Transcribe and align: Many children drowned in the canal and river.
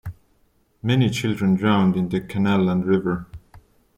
Many 0.81 1.11
children 1.11 1.53
drowned 1.53 1.95
in 1.95 2.09
the 2.09 2.21
canal 2.21 2.69
and 2.69 2.83
river. 2.83 3.27